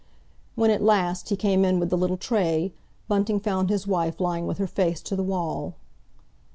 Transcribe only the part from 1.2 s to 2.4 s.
he came in with the little